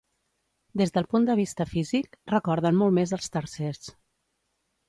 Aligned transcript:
Des 0.81 0.93
del 0.95 1.07
punt 1.11 1.27
de 1.27 1.35
vista 1.39 1.67
físic, 1.75 2.19
recorden 2.33 2.81
molt 2.81 2.97
més 3.01 3.15
als 3.19 3.33
tarsers. 3.37 3.87